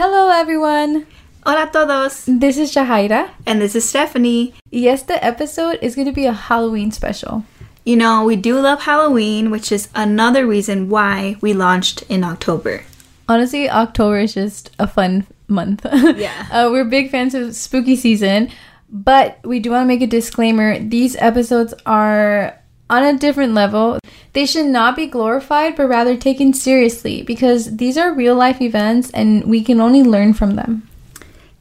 Hello, 0.00 0.30
everyone. 0.30 1.06
Hola 1.44 1.64
a 1.64 1.66
todos. 1.66 2.24
This 2.24 2.56
is 2.56 2.72
Jahaira, 2.74 3.32
And 3.44 3.60
this 3.60 3.76
is 3.76 3.86
Stephanie. 3.86 4.54
Yes, 4.70 5.02
the 5.02 5.22
episode 5.22 5.78
is 5.82 5.94
going 5.94 6.06
to 6.06 6.12
be 6.12 6.24
a 6.24 6.32
Halloween 6.32 6.90
special. 6.90 7.44
You 7.84 7.96
know, 7.96 8.24
we 8.24 8.36
do 8.36 8.58
love 8.58 8.80
Halloween, 8.80 9.50
which 9.50 9.70
is 9.70 9.90
another 9.94 10.46
reason 10.46 10.88
why 10.88 11.36
we 11.42 11.52
launched 11.52 12.00
in 12.08 12.24
October. 12.24 12.84
Honestly, 13.28 13.68
October 13.68 14.20
is 14.20 14.32
just 14.32 14.70
a 14.78 14.86
fun 14.86 15.26
month. 15.48 15.84
Yeah. 16.16 16.46
uh, 16.50 16.70
we're 16.72 16.86
big 16.86 17.10
fans 17.10 17.34
of 17.34 17.54
spooky 17.54 17.94
season, 17.94 18.48
but 18.88 19.38
we 19.44 19.60
do 19.60 19.70
want 19.72 19.82
to 19.82 19.86
make 19.86 20.00
a 20.00 20.06
disclaimer. 20.06 20.78
These 20.78 21.14
episodes 21.16 21.74
are 21.84 22.58
on 22.90 23.04
a 23.04 23.16
different 23.16 23.54
level. 23.54 23.98
They 24.32 24.44
should 24.44 24.66
not 24.66 24.96
be 24.96 25.06
glorified, 25.06 25.76
but 25.76 25.88
rather 25.88 26.16
taken 26.16 26.52
seriously 26.52 27.22
because 27.22 27.76
these 27.76 27.96
are 27.96 28.12
real 28.12 28.34
life 28.34 28.60
events 28.60 29.10
and 29.10 29.44
we 29.44 29.64
can 29.64 29.80
only 29.80 30.02
learn 30.02 30.34
from 30.34 30.56
them. 30.56 30.88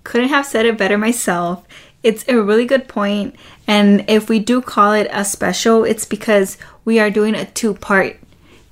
Couldn't 0.03 0.29
have 0.29 0.45
said 0.45 0.65
it 0.65 0.77
better 0.77 0.97
myself. 0.97 1.65
It's 2.01 2.27
a 2.27 2.41
really 2.41 2.65
good 2.65 2.87
point, 2.87 3.35
and 3.67 4.05
if 4.09 4.29
we 4.29 4.39
do 4.39 4.61
call 4.61 4.93
it 4.93 5.09
a 5.11 5.25
special, 5.25 5.83
it's 5.83 6.05
because 6.05 6.57
we 6.85 6.97
are 6.97 7.09
doing 7.11 7.35
a 7.35 7.45
two 7.45 7.73
part 7.73 8.17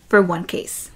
for 0.08 0.22
one 0.22 0.46
case. 0.46 0.90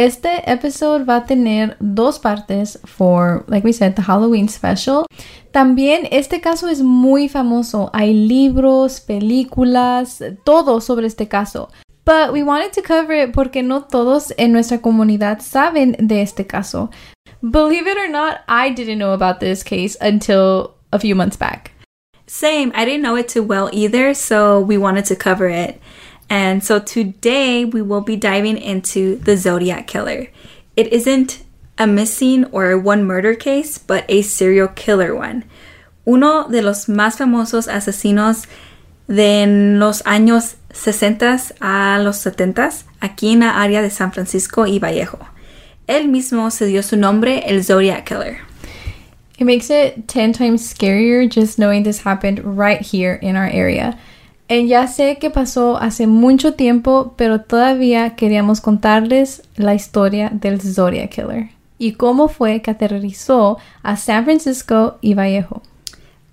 Este 0.00 0.50
episode 0.50 1.04
va 1.04 1.16
a 1.16 1.26
tener 1.26 1.76
dos 1.78 2.18
partes 2.18 2.78
for, 2.84 3.44
like 3.48 3.66
we 3.66 3.70
said, 3.74 3.96
the 3.96 4.02
Halloween 4.02 4.48
special. 4.48 5.04
También 5.52 6.08
este 6.10 6.40
caso 6.40 6.68
es 6.68 6.80
muy 6.80 7.28
famoso. 7.28 7.90
Hay 7.92 8.14
libros, 8.14 9.00
películas, 9.00 10.22
todo 10.42 10.80
sobre 10.80 11.06
este 11.06 11.28
caso. 11.28 11.68
But 12.06 12.32
we 12.32 12.42
wanted 12.42 12.72
to 12.72 12.82
cover 12.82 13.12
it 13.12 13.34
porque 13.34 13.62
no 13.62 13.82
todos 13.82 14.32
en 14.38 14.52
nuestra 14.52 14.78
comunidad 14.78 15.42
saben 15.42 15.94
de 15.98 16.22
este 16.22 16.46
caso. 16.46 16.88
Believe 17.42 17.86
it 17.86 17.98
or 17.98 18.08
not, 18.08 18.38
I 18.48 18.70
didn't 18.70 19.00
know 19.00 19.12
about 19.12 19.40
this 19.40 19.62
case 19.62 19.98
until 20.00 20.76
a 20.94 20.98
few 20.98 21.14
months 21.14 21.36
back. 21.36 21.72
Same, 22.26 22.72
I 22.74 22.86
didn't 22.86 23.02
know 23.02 23.16
it 23.16 23.28
too 23.28 23.42
well 23.42 23.68
either, 23.70 24.14
so 24.14 24.60
we 24.60 24.78
wanted 24.78 25.04
to 25.08 25.14
cover 25.14 25.46
it. 25.46 25.78
And 26.30 26.62
so 26.62 26.78
today 26.78 27.64
we 27.64 27.82
will 27.82 28.02
be 28.02 28.16
diving 28.16 28.56
into 28.56 29.16
the 29.16 29.36
Zodiac 29.36 29.88
Killer. 29.88 30.28
It 30.76 30.92
isn't 30.92 31.42
a 31.76 31.88
missing 31.88 32.44
or 32.52 32.78
one 32.78 33.04
murder 33.04 33.34
case, 33.34 33.78
but 33.78 34.04
a 34.08 34.22
serial 34.22 34.68
killer 34.68 35.14
one. 35.14 35.44
Uno 36.06 36.48
de 36.48 36.62
los 36.62 36.86
más 36.86 37.18
famosos 37.18 37.66
asesinos 37.66 38.46
de 39.08 39.44
los 39.76 40.02
años 40.02 40.54
60 40.72 41.54
a 41.60 41.98
los 42.00 42.18
70 42.18 42.84
aquí 43.02 43.32
en 43.32 43.40
la 43.40 43.60
área 43.60 43.82
de 43.82 43.90
San 43.90 44.12
Francisco 44.12 44.66
y 44.66 44.78
Vallejo. 44.78 45.18
Él 45.88 46.08
mismo 46.08 46.52
se 46.52 46.66
dio 46.66 46.82
su 46.82 46.96
nombre 46.96 47.42
el 47.44 47.64
Zodiac 47.64 48.06
Killer. 48.06 48.40
It 49.36 49.46
makes 49.46 49.68
it 49.68 50.06
10 50.06 50.32
times 50.32 50.62
scarier 50.62 51.28
just 51.28 51.58
knowing 51.58 51.82
this 51.82 52.02
happened 52.02 52.40
right 52.44 52.80
here 52.80 53.14
in 53.14 53.34
our 53.34 53.48
area. 53.48 53.98
And 54.50 54.66
ya 54.66 54.88
sé 54.88 55.18
que 55.20 55.30
pasó 55.30 55.78
hace 55.80 56.08
mucho 56.08 56.54
tiempo, 56.54 57.14
pero 57.16 57.40
todavía 57.40 58.16
queríamos 58.16 58.60
contarles 58.60 59.44
la 59.54 59.74
historia 59.74 60.28
del 60.32 60.60
Zodiac 60.60 61.10
Killer 61.10 61.50
y 61.78 61.92
cómo 61.92 62.26
fue 62.26 62.60
que 62.60 62.72
aterrorizó 62.72 63.58
a 63.84 63.96
San 63.96 64.24
Francisco 64.24 64.98
y 65.00 65.14
Vallejo. 65.14 65.62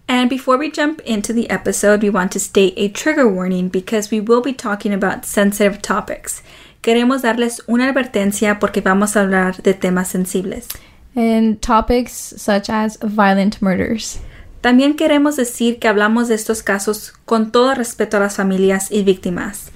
And 0.07 0.29
before 0.29 0.57
we 0.57 0.71
jump 0.71 0.99
into 1.05 1.31
the 1.31 1.47
episode, 1.51 2.01
we 2.01 2.09
want 2.09 2.31
to 2.31 2.39
state 2.39 2.73
a 2.75 2.89
trigger 2.89 3.27
warning 3.27 3.69
because 3.69 4.09
we 4.09 4.19
will 4.19 4.41
be 4.41 4.53
talking 4.53 4.93
about 4.93 5.23
sensitive 5.23 5.83
topics. 5.83 6.41
Queremos 6.81 7.21
darles 7.21 7.61
una 7.67 7.87
advertencia 7.87 8.57
porque 8.59 8.81
vamos 8.81 9.15
a 9.15 9.21
hablar 9.21 9.61
de 9.61 9.75
temas 9.75 10.07
sensibles. 10.07 10.67
And 11.15 11.61
topics 11.61 12.13
such 12.13 12.67
as 12.67 12.97
violent 13.03 13.61
murders. 13.61 14.19
También 14.67 14.97
queremos 14.97 15.37
decir 15.37 15.79
que 15.79 15.87
hablamos 15.87 16.27
de 16.27 16.35
estos 16.35 16.61
casos 16.61 17.13
con 17.23 17.53
todo 17.53 17.73
respeto 17.73 18.17
a 18.17 18.19
las 18.19 18.35
familias 18.35 18.91
y 18.91 19.01
víctimas. 19.01 19.71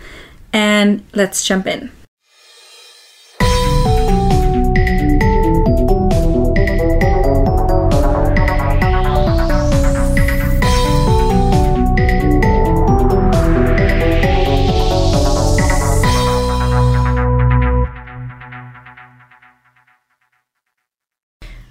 And 0.51 1.03
let's 1.13 1.47
jump 1.47 1.65
in. 1.65 1.93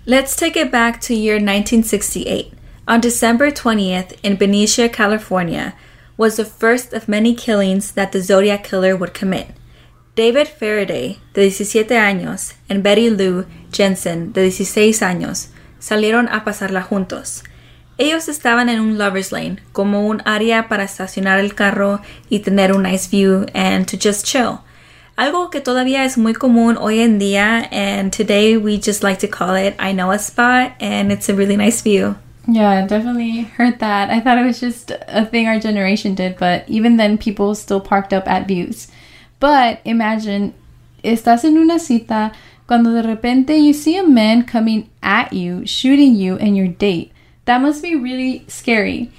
Let's 0.06 0.34
take 0.34 0.59
it 0.59 0.72
back 0.72 1.03
to 1.03 1.14
year 1.14 1.38
1968. 1.38 2.59
On 2.88 3.00
December 3.00 3.50
20th 3.50 4.16
in 4.22 4.36
Benicia, 4.36 4.88
California, 4.88 5.74
was 6.16 6.36
the 6.36 6.44
first 6.44 6.92
of 6.92 7.08
many 7.08 7.34
killings 7.34 7.92
that 7.92 8.12
the 8.12 8.20
Zodiac 8.20 8.64
Killer 8.64 8.96
would 8.96 9.14
commit. 9.14 9.48
David 10.16 10.48
Faraday, 10.48 11.18
de 11.34 11.50
17 11.50 11.96
años, 11.96 12.54
and 12.68 12.82
Betty 12.82 13.08
Lou 13.08 13.46
Jensen, 13.72 14.32
de 14.32 14.42
16 14.42 15.02
años, 15.02 15.48
salieron 15.78 16.28
a 16.28 16.44
pasarla 16.44 16.82
juntos. 16.82 17.42
Ellos 17.96 18.28
estaban 18.28 18.68
en 18.68 18.80
un 18.80 18.98
lover's 18.98 19.30
lane, 19.30 19.60
como 19.72 20.06
un 20.06 20.22
área 20.24 20.68
para 20.68 20.84
estacionar 20.84 21.38
el 21.38 21.54
carro 21.54 22.00
y 22.28 22.41
tener 22.41 22.72
un 22.72 22.82
nice 22.82 23.08
view 23.08 23.47
and 23.54 23.86
to 23.86 23.97
just 23.97 24.26
chill. 24.26 24.60
Algo 25.16 25.50
que 25.50 25.60
todavía 25.60 26.04
es 26.04 26.16
muy 26.16 26.32
común 26.32 26.76
hoy 26.78 27.00
en 27.00 27.18
día, 27.18 27.68
and 27.70 28.10
today 28.10 28.56
we 28.56 28.78
just 28.78 29.02
like 29.02 29.20
to 29.20 29.28
call 29.28 29.54
it 29.54 29.74
I 29.78 29.92
know 29.92 30.10
a 30.10 30.18
spot, 30.18 30.72
and 30.80 31.12
it's 31.12 31.28
a 31.28 31.34
really 31.34 31.56
nice 31.56 31.82
view. 31.82 32.16
Yeah, 32.47 32.87
definitely 32.87 33.43
heard 33.43 33.78
that. 33.81 34.11
I 34.11 34.21
thought 34.21 34.39
it 34.39 34.45
was 34.45 34.61
just 34.61 34.93
a 35.09 35.25
thing 35.25 35.47
our 35.47 35.61
generation 35.61 36.15
did, 36.15 36.37
but 36.39 36.65
even 36.69 36.97
then, 36.97 37.19
people 37.19 37.55
still 37.55 37.81
parked 37.81 38.12
up 38.12 38.27
at 38.27 38.49
views. 38.49 38.89
But 39.39 39.81
imagine, 39.84 40.55
estás 41.03 41.45
en 41.45 41.59
una 41.59 41.78
cita 41.78 42.33
cuando 42.67 42.91
de 42.93 43.03
repente 43.03 43.59
you 43.59 43.73
see 43.73 43.97
a 43.97 44.05
man 44.05 44.45
coming 44.45 44.89
at 45.03 45.33
you, 45.33 45.67
shooting 45.67 46.15
you 46.15 46.37
and 46.37 46.56
your 46.56 46.69
date. 46.69 47.12
That 47.45 47.61
must 47.61 47.83
be 47.83 47.97
really 47.97 48.45
scary. 48.49 49.11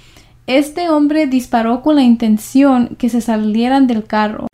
Este 0.46 0.88
hombre 0.88 1.26
disparó 1.26 1.82
con 1.82 1.96
la 1.96 2.02
intención 2.02 2.96
que 2.96 3.08
se 3.08 3.20
salieran 3.20 3.86
del 3.86 4.04
carro. 4.04 4.48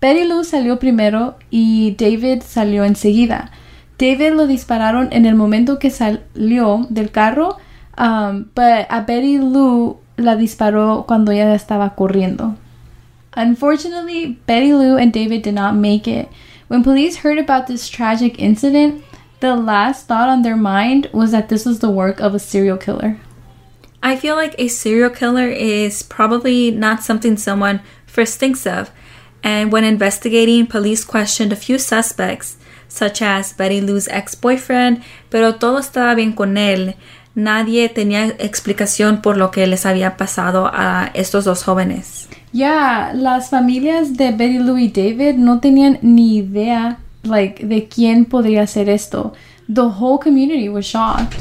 Betty 0.00 0.24
Lou 0.24 0.44
salió 0.44 0.78
primero 0.78 1.36
y 1.50 1.94
David 1.98 2.42
salió 2.44 2.84
enseguida. 2.84 3.52
David 3.98 4.32
lo 4.32 4.46
dispararon 4.46 5.08
en 5.12 5.26
el 5.26 5.34
momento 5.34 5.78
que 5.78 5.90
salió 5.90 6.86
del 6.90 7.10
carro, 7.10 7.56
um, 7.98 8.50
but 8.54 8.86
a 8.90 9.00
Betty 9.00 9.38
Lou 9.38 9.98
la 10.18 10.36
disparó 10.36 11.06
cuando 11.06 11.32
ella 11.32 11.54
estaba 11.54 11.94
corriendo. 11.94 12.56
Unfortunately, 13.34 14.38
Betty 14.46 14.74
Lou 14.74 14.96
and 14.96 15.12
David 15.12 15.42
did 15.42 15.54
not 15.54 15.74
make 15.74 16.06
it. 16.06 16.28
When 16.68 16.82
police 16.82 17.16
heard 17.18 17.38
about 17.38 17.66
this 17.66 17.88
tragic 17.88 18.38
incident, 18.38 19.04
the 19.40 19.56
last 19.56 20.06
thought 20.06 20.28
on 20.28 20.42
their 20.42 20.56
mind 20.56 21.08
was 21.12 21.32
that 21.32 21.48
this 21.48 21.64
was 21.64 21.80
the 21.80 21.90
work 21.90 22.20
of 22.20 22.34
a 22.34 22.38
serial 22.38 22.76
killer. 22.76 23.18
I 24.02 24.16
feel 24.16 24.36
like 24.36 24.54
a 24.58 24.68
serial 24.68 25.10
killer 25.10 25.48
is 25.48 26.02
probably 26.02 26.70
not 26.70 27.02
something 27.02 27.36
someone 27.36 27.80
first 28.06 28.38
thinks 28.38 28.66
of. 28.66 28.90
And 29.42 29.72
when 29.72 29.84
investigating, 29.84 30.66
police 30.66 31.04
questioned 31.04 31.52
a 31.52 31.56
few 31.56 31.78
suspects, 31.78 32.56
such 32.88 33.22
as 33.22 33.52
Betty 33.52 33.80
Lou's 33.80 34.08
ex 34.08 34.34
boyfriend, 34.34 35.02
pero 35.30 35.52
todo 35.52 35.78
estaba 35.78 36.14
bien 36.14 36.34
con 36.34 36.56
él. 36.56 36.94
Nadie 37.34 37.88
tenía 37.88 38.26
explicación 38.38 39.22
por 39.22 39.36
lo 39.36 39.50
que 39.50 39.66
les 39.66 39.86
había 39.86 40.16
pasado 40.16 40.70
a 40.72 41.10
estos 41.14 41.44
dos 41.44 41.64
jóvenes. 41.64 42.28
Yeah, 42.52 43.12
las 43.14 43.48
familias 43.48 44.16
de 44.16 44.32
Betty 44.32 44.58
Lou 44.58 44.76
y 44.76 44.88
David 44.88 45.36
no 45.36 45.58
tenían 45.58 45.98
ni 46.02 46.36
idea 46.36 46.98
like 47.22 47.66
de 47.66 47.88
quién 47.88 48.26
podría 48.26 48.62
hacer 48.62 48.88
esto. 48.88 49.32
The 49.72 49.82
whole 49.82 50.18
community 50.18 50.68
was 50.68 50.84
shocked. 50.84 51.38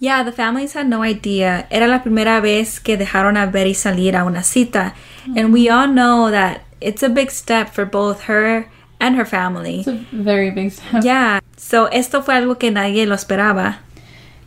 Yeah, 0.00 0.24
the 0.24 0.32
families 0.32 0.74
had 0.74 0.86
no 0.86 1.04
idea. 1.04 1.66
Era 1.70 1.86
la 1.86 2.02
primera 2.02 2.40
vez 2.40 2.80
que 2.80 2.96
dejaron 2.96 3.36
a 3.36 3.46
Betty 3.46 3.74
salir 3.74 4.16
a 4.16 4.24
una 4.24 4.42
cita. 4.42 4.94
And 5.36 5.52
we 5.52 5.70
all 5.70 5.86
know 5.86 6.28
that 6.32 6.62
it's 6.80 7.04
a 7.04 7.08
big 7.08 7.30
step 7.30 7.72
for 7.72 7.84
both 7.84 8.22
her 8.26 8.66
and 8.98 9.16
her 9.16 9.24
family. 9.24 9.80
It's 9.80 9.88
a 9.88 10.04
very 10.10 10.50
big 10.50 10.72
step. 10.72 11.04
Yeah, 11.04 11.38
so 11.56 11.88
esto 11.92 12.22
fue 12.22 12.34
algo 12.34 12.58
que 12.58 12.72
nadie 12.72 13.06
lo 13.06 13.14
esperaba. 13.14 13.78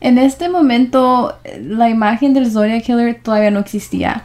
En 0.02 0.18
este 0.18 0.50
momento, 0.50 1.36
la 1.60 1.90
imagen 1.90 2.34
del 2.34 2.52
Zodiac 2.52 2.84
Killer 2.84 3.22
todavía 3.22 3.52
no 3.52 3.60
existía. 3.60 4.24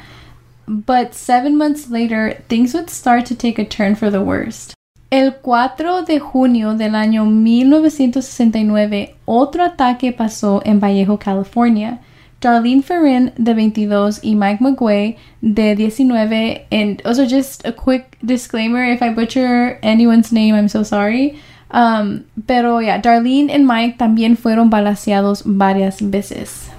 But 0.67 1.15
seven 1.15 1.57
months 1.57 1.91
later, 1.91 2.43
things 2.49 2.75
would 2.75 2.91
start 2.91 3.27
to 3.27 3.35
take 3.35 3.59
a 3.59 3.65
turn 3.65 3.97
for 3.97 4.11
the 4.11 4.21
worst. 4.21 4.75
El 5.11 5.33
4 5.43 6.03
de 6.03 6.21
junio 6.21 6.75
del 6.75 6.95
año 6.95 7.25
1969, 7.25 9.17
otro 9.25 9.65
ataque 9.65 10.13
pasó 10.13 10.63
en 10.65 10.79
Vallejo, 10.79 11.19
California. 11.19 11.99
Darlene 12.41 12.83
Ferrin, 12.83 13.33
de 13.37 13.53
22, 13.53 14.21
y 14.23 14.35
Mike 14.35 14.61
McGuay, 14.61 15.17
de 15.43 15.75
19. 15.75 16.67
And 16.71 17.03
oh, 17.05 17.09
also, 17.09 17.27
just 17.27 17.67
a 17.67 17.73
quick 17.73 18.17
disclaimer 18.25 18.83
if 18.85 19.03
I 19.03 19.13
butcher 19.13 19.79
anyone's 19.83 20.33
name, 20.33 20.55
I'm 20.55 20.69
so 20.69 20.83
sorry. 20.83 21.39
Um, 21.71 22.25
pero 22.47 22.81
yeah, 22.81 23.01
Darlene 23.01 23.51
y 23.51 23.59
Mike 23.59 23.99
también 23.99 24.37
fueron 24.37 24.71
balaseados 24.71 25.43
varias 25.45 26.01
veces. 26.01 26.71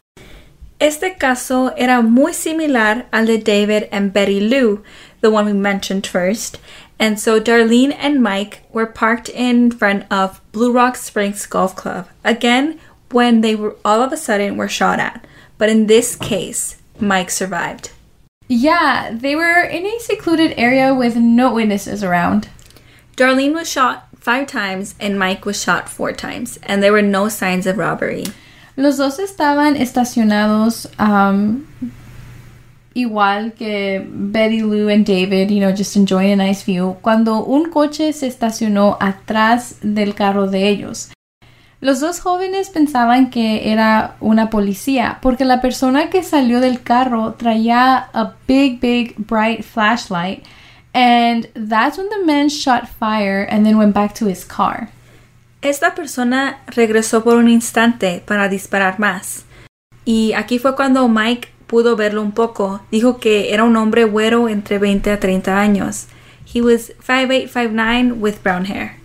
Este 0.79 1.15
caso 1.17 1.73
era 1.77 2.01
muy 2.01 2.33
similar 2.33 3.05
al 3.13 3.27
de 3.27 3.37
David 3.37 3.87
and 3.91 4.11
Betty 4.11 4.39
Lou, 4.39 4.83
the 5.21 5.29
one 5.29 5.45
we 5.45 5.53
mentioned 5.53 6.07
first. 6.07 6.59
And 6.99 7.19
so 7.19 7.39
Darlene 7.39 7.95
and 7.99 8.21
Mike 8.21 8.63
were 8.71 8.85
parked 8.85 9.29
in 9.29 9.71
front 9.71 10.05
of 10.11 10.41
Blue 10.51 10.71
Rock 10.71 10.95
Springs 10.95 11.45
Golf 11.45 11.75
Club. 11.75 12.07
Again, 12.23 12.79
when 13.11 13.41
they 13.41 13.55
were 13.55 13.75
all 13.83 14.01
of 14.01 14.11
a 14.11 14.17
sudden 14.17 14.57
were 14.57 14.67
shot 14.67 14.99
at. 14.99 15.25
But 15.57 15.69
in 15.69 15.87
this 15.87 16.15
case, 16.15 16.77
Mike 16.99 17.29
survived. 17.29 17.91
Yeah, 18.47 19.11
they 19.13 19.35
were 19.35 19.61
in 19.61 19.85
a 19.85 19.99
secluded 19.99 20.53
area 20.57 20.93
with 20.93 21.15
no 21.15 21.53
witnesses 21.53 22.03
around. 22.03 22.49
Darlene 23.15 23.53
was 23.53 23.69
shot 23.69 24.07
five 24.21 24.47
times 24.47 24.95
and 24.99 25.19
Mike 25.19 25.45
was 25.45 25.61
shot 25.61 25.89
four 25.89 26.13
times, 26.13 26.57
and 26.63 26.81
there 26.81 26.93
were 26.93 27.01
no 27.01 27.27
signs 27.27 27.67
of 27.67 27.77
robbery. 27.77 28.23
Los 28.77 28.97
dos 28.97 29.19
estaban 29.19 29.75
estacionados 29.75 30.87
um, 30.97 31.67
igual 32.93 33.53
que 33.53 33.99
Betty 34.09 34.61
Lou 34.61 34.89
and 34.89 35.05
David, 35.05 35.51
you 35.51 35.59
know, 35.59 35.71
just 35.71 35.95
enjoying 35.95 36.31
a 36.31 36.35
nice 36.35 36.63
view, 36.63 36.97
cuando 37.01 37.43
un 37.43 37.69
coche 37.69 38.13
se 38.13 38.27
estacionó 38.27 38.97
atrás 39.01 39.75
del 39.81 40.13
carro 40.13 40.47
de 40.47 40.69
ellos. 40.69 41.11
Los 41.81 41.99
dos 41.99 42.19
jóvenes 42.19 42.69
pensaban 42.69 43.31
que 43.31 43.71
era 43.71 44.15
una 44.19 44.51
policía 44.51 45.17
porque 45.19 45.45
la 45.45 45.61
persona 45.61 46.11
que 46.11 46.21
salió 46.21 46.59
del 46.59 46.83
carro 46.83 47.33
traía 47.33 48.09
a 48.13 48.35
big, 48.47 48.79
big, 48.79 49.15
bright 49.17 49.63
flashlight. 49.63 50.43
And 50.93 51.47
that's 51.53 51.97
when 51.97 52.09
the 52.09 52.25
man 52.25 52.49
shot 52.49 52.87
fire 52.87 53.43
and 53.43 53.65
then 53.65 53.77
went 53.77 53.93
back 53.93 54.13
to 54.15 54.25
his 54.25 54.43
car. 54.43 54.89
Esta 55.61 55.93
persona 55.95 56.59
regresó 56.67 57.23
por 57.23 57.35
un 57.35 57.47
instante 57.47 58.23
para 58.25 58.49
disparar 58.49 58.97
más. 58.99 59.45
Y 60.05 60.33
aquí 60.35 60.59
fue 60.59 60.75
cuando 60.75 61.07
Mike 61.07 61.49
pudo 61.67 61.95
verlo 61.95 62.21
un 62.21 62.31
poco. 62.31 62.81
Dijo 62.91 63.19
que 63.19 63.53
era 63.53 63.63
un 63.63 63.77
hombre 63.77 64.03
güero 64.05 64.49
entre 64.49 64.79
20 64.79 65.11
a 65.11 65.19
30 65.19 65.61
años. 65.61 66.07
He 66.45 66.61
was 66.61 66.91
5'8", 67.05 67.47
5'9", 67.47 68.19
with 68.19 68.43
brown 68.43 68.65
hair. 68.65 68.97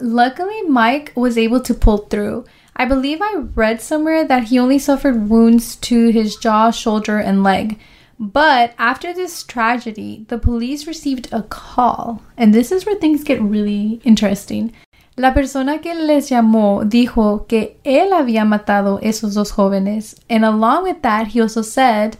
Luckily, 0.00 0.62
Mike 0.68 1.12
was 1.16 1.36
able 1.36 1.60
to 1.60 1.74
pull 1.74 2.06
through. 2.08 2.44
I 2.76 2.84
believe 2.84 3.20
I 3.20 3.44
read 3.54 3.80
somewhere 3.80 4.24
that 4.24 4.44
he 4.44 4.58
only 4.58 4.78
suffered 4.78 5.28
wounds 5.28 5.76
to 5.76 6.08
his 6.08 6.36
jaw, 6.36 6.70
shoulder, 6.70 7.18
and 7.18 7.42
leg. 7.42 7.78
But 8.22 8.74
after 8.78 9.12
this 9.12 9.42
tragedy, 9.42 10.26
the 10.28 10.38
police 10.38 10.86
received 10.86 11.26
a 11.32 11.42
call, 11.42 12.22
and 12.36 12.54
this 12.54 12.70
is 12.70 12.86
where 12.86 12.94
things 12.94 13.24
get 13.24 13.42
really 13.42 14.00
interesting. 14.04 14.72
La 15.16 15.34
persona 15.34 15.80
que 15.80 15.92
les 15.92 16.30
llamó 16.30 16.88
dijo 16.88 17.48
que 17.48 17.78
él 17.84 18.12
había 18.12 18.44
matado 18.44 19.00
esos 19.02 19.34
dos 19.34 19.50
jóvenes, 19.50 20.14
and 20.30 20.44
along 20.44 20.84
with 20.84 21.02
that, 21.02 21.34
he 21.34 21.40
also 21.40 21.62
said, 21.62 22.16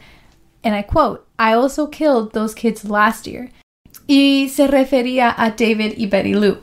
and 0.64 0.74
I 0.74 0.82
quote, 0.82 1.24
I 1.38 1.52
also 1.52 1.86
killed 1.86 2.32
those 2.32 2.52
kids 2.52 2.84
last 2.84 3.28
year. 3.28 3.50
Y 4.08 4.48
se 4.48 4.66
refería 4.66 5.36
a 5.38 5.52
David 5.52 5.98
y 5.98 6.06
Betty 6.06 6.34
Lou. 6.34 6.58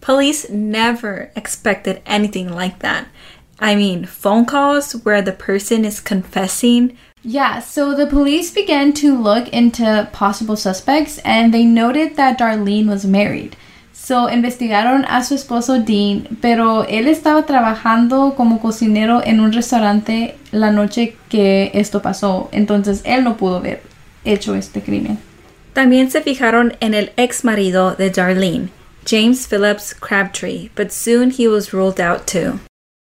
Police 0.00 0.48
never 0.50 1.32
expected 1.34 2.00
anything 2.06 2.54
like 2.54 2.78
that. 2.78 3.08
I 3.58 3.74
mean, 3.74 4.04
phone 4.04 4.44
calls 4.44 4.92
where 5.04 5.20
the 5.20 5.32
person 5.32 5.84
is 5.84 5.98
confessing. 5.98 6.96
Yeah, 7.28 7.58
so 7.58 7.92
the 7.92 8.06
police 8.06 8.52
began 8.52 8.92
to 9.02 9.20
look 9.20 9.48
into 9.48 10.08
possible 10.12 10.54
suspects 10.54 11.18
and 11.24 11.52
they 11.52 11.64
noted 11.64 12.14
that 12.14 12.38
Darlene 12.38 12.86
was 12.86 13.04
married. 13.04 13.56
So 13.92 14.28
investigaron 14.28 15.04
a 15.08 15.24
su 15.24 15.34
esposo 15.34 15.84
Dean, 15.84 16.38
pero 16.40 16.84
él 16.84 17.08
estaba 17.08 17.44
trabajando 17.44 18.36
como 18.36 18.60
cocinero 18.60 19.22
en 19.26 19.40
un 19.40 19.52
restaurante 19.52 20.36
la 20.52 20.70
noche 20.70 21.16
que 21.28 21.72
esto 21.74 22.00
pasó, 22.00 22.48
entonces 22.52 23.02
él 23.04 23.24
no 23.24 23.36
pudo 23.36 23.56
haber 23.56 23.82
hecho 24.24 24.54
este 24.54 24.80
crimen. 24.80 25.18
También 25.72 26.12
se 26.12 26.22
fijaron 26.22 26.76
en 26.78 26.94
el 26.94 27.10
ex 27.16 27.42
marido 27.42 27.96
de 27.96 28.08
Darlene, 28.08 28.68
James 29.04 29.48
Phillips 29.48 29.92
Crabtree, 29.92 30.70
but 30.76 30.92
soon 30.92 31.32
he 31.32 31.48
was 31.48 31.72
ruled 31.72 32.00
out 32.00 32.28
too. 32.28 32.60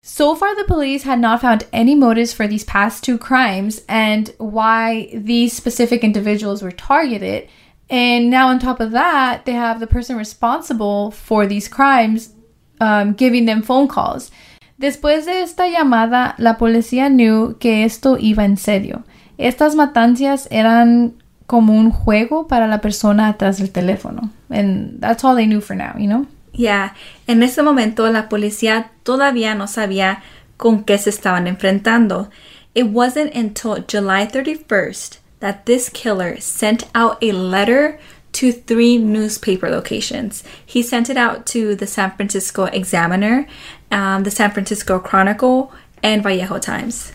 So 0.05 0.35
far, 0.35 0.57
the 0.57 0.65
police 0.65 1.05
had 1.05 1.21
not 1.21 1.41
found 1.41 1.65
any 1.73 1.95
motives 1.95 2.33
for 2.33 2.49
these 2.49 2.65
past 2.65 3.05
two 3.05 3.17
crimes 3.17 3.83
and 3.89 4.35
why 4.39 5.09
these 5.15 5.53
specific 5.53 6.03
individuals 6.03 6.61
were 6.61 6.73
targeted. 6.73 7.49
And 7.89 8.29
now, 8.29 8.49
on 8.49 8.59
top 8.59 8.81
of 8.81 8.91
that, 8.91 9.45
they 9.45 9.53
have 9.53 9.79
the 9.79 9.87
person 9.87 10.17
responsible 10.17 11.13
for 11.13 11.47
these 11.47 11.69
crimes 11.69 12.35
um, 12.81 13.13
giving 13.13 13.47
them 13.47 13.63
phone 13.63 13.87
calls. 13.87 14.33
Después 14.81 15.27
de 15.27 15.43
esta 15.43 15.69
llamada, 15.69 16.35
la 16.39 16.55
policía 16.55 17.09
knew 17.09 17.57
que 17.61 17.85
esto 17.85 18.17
iba 18.19 18.43
en 18.43 18.57
serio. 18.57 19.05
Estas 19.39 19.77
matancias 19.77 20.49
eran 20.51 21.15
como 21.47 21.75
un 21.75 21.93
juego 21.93 22.49
para 22.49 22.67
la 22.67 22.81
persona 22.81 23.29
atrás 23.29 23.59
del 23.59 23.71
teléfono. 23.71 24.31
And 24.51 25.01
that's 25.01 25.23
all 25.23 25.37
they 25.37 25.47
knew 25.47 25.61
for 25.61 25.77
now, 25.77 25.97
you 25.97 26.09
know? 26.09 26.27
Yeah. 26.53 26.95
En 27.27 27.43
ese 27.43 27.63
momento 27.63 28.11
la 28.11 28.29
policía 28.29 28.91
todavía 29.05 29.55
no 29.57 29.67
sabía 29.67 30.23
con 30.57 30.85
qué 30.85 30.99
se 30.99 31.11
estaban 31.11 31.47
enfrentando. 31.47 32.31
It 32.75 32.87
wasn't 32.87 33.35
until 33.35 33.85
July 33.87 34.27
31st 34.27 35.19
that 35.41 35.67
this 35.67 35.89
killer 35.89 36.41
sent 36.41 36.85
out 36.95 37.19
a 37.23 37.33
letter 37.33 37.99
to 38.33 38.53
three 38.53 38.97
newspaper 38.97 39.69
locations. 39.69 40.43
He 40.65 40.83
sent 40.83 41.11
it 41.11 41.17
out 41.17 41.45
to 41.47 41.75
the 41.75 41.87
San 41.87 42.13
Francisco 42.13 42.65
Examiner, 42.65 43.47
um, 43.91 44.23
the 44.23 44.31
San 44.31 44.51
Francisco 44.51 44.99
Chronicle, 44.99 45.73
and 46.03 46.23
Vallejo 46.23 46.59
Times. 46.59 47.13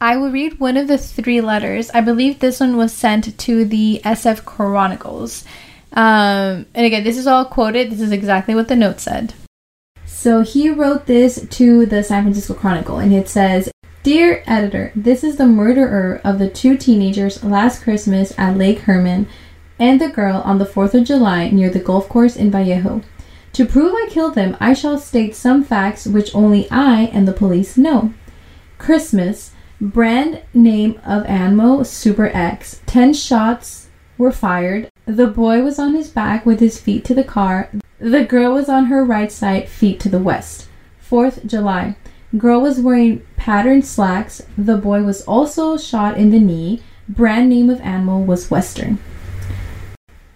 I 0.00 0.16
will 0.16 0.30
read 0.30 0.58
one 0.58 0.78
of 0.78 0.88
the 0.88 0.96
three 0.96 1.42
letters. 1.42 1.90
I 1.92 2.00
believe 2.00 2.38
this 2.38 2.60
one 2.60 2.78
was 2.78 2.92
sent 2.92 3.36
to 3.38 3.64
the 3.66 4.00
SF 4.02 4.46
Chronicles. 4.46 5.44
Um, 5.92 6.66
and 6.74 6.86
again, 6.86 7.04
this 7.04 7.18
is 7.18 7.26
all 7.26 7.44
quoted. 7.44 7.90
This 7.90 8.00
is 8.00 8.12
exactly 8.12 8.54
what 8.54 8.68
the 8.68 8.76
note 8.76 9.00
said. 9.00 9.34
So 10.06 10.42
he 10.42 10.70
wrote 10.70 11.06
this 11.06 11.46
to 11.48 11.86
the 11.86 12.02
San 12.02 12.24
Francisco 12.24 12.54
Chronicle, 12.54 12.98
and 12.98 13.12
it 13.12 13.28
says 13.28 13.70
Dear 14.02 14.42
editor, 14.46 14.92
this 14.96 15.22
is 15.22 15.36
the 15.36 15.46
murderer 15.46 16.22
of 16.24 16.38
the 16.38 16.48
two 16.48 16.76
teenagers 16.76 17.44
last 17.44 17.82
Christmas 17.82 18.32
at 18.38 18.56
Lake 18.56 18.80
Herman 18.80 19.28
and 19.78 20.00
the 20.00 20.08
girl 20.08 20.42
on 20.44 20.58
the 20.58 20.64
4th 20.64 20.94
of 20.94 21.04
July 21.04 21.50
near 21.50 21.68
the 21.68 21.80
golf 21.80 22.08
course 22.08 22.36
in 22.36 22.50
Vallejo. 22.50 23.02
To 23.54 23.66
prove 23.66 23.92
I 23.94 24.08
killed 24.10 24.36
them, 24.36 24.56
I 24.58 24.74
shall 24.74 24.98
state 24.98 25.34
some 25.34 25.64
facts 25.64 26.06
which 26.06 26.34
only 26.34 26.70
I 26.70 27.10
and 27.12 27.28
the 27.28 27.32
police 27.32 27.76
know. 27.76 28.14
Christmas, 28.78 29.52
Brand 29.82 30.42
name 30.52 31.00
of 31.04 31.24
Anmo 31.24 31.82
Super 31.82 32.26
X. 32.26 32.80
Ten 32.86 33.14
shots 33.14 33.88
were 34.18 34.32
fired. 34.32 34.90
The 35.10 35.26
boy 35.26 35.64
was 35.64 35.80
on 35.80 35.96
his 35.96 36.08
back 36.08 36.46
with 36.46 36.60
his 36.60 36.80
feet 36.80 37.04
to 37.06 37.14
the 37.14 37.24
car. 37.24 37.68
The 37.98 38.24
girl 38.24 38.54
was 38.54 38.68
on 38.68 38.84
her 38.84 39.04
right 39.04 39.32
side, 39.32 39.68
feet 39.68 39.98
to 40.00 40.08
the 40.08 40.20
west. 40.20 40.68
4th 41.04 41.44
July. 41.44 41.96
Girl 42.38 42.60
was 42.60 42.78
wearing 42.78 43.26
patterned 43.36 43.84
slacks. 43.84 44.40
The 44.56 44.76
boy 44.76 45.02
was 45.02 45.22
also 45.22 45.76
shot 45.76 46.16
in 46.16 46.30
the 46.30 46.38
knee. 46.38 46.80
Brand 47.08 47.48
name 47.48 47.70
of 47.70 47.80
animal 47.80 48.22
was 48.22 48.52
Western. 48.52 49.00